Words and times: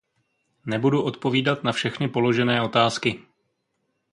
Nebudu 0.65 1.01
odpovídat 1.03 1.63
na 1.63 1.71
všechny 1.71 2.07
položené 2.09 2.61
otázky. 2.61 3.23